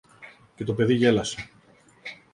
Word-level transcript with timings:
και 0.55 0.63
το 0.63 0.73
παιδί 0.73 0.93
γέλασε. 0.93 1.49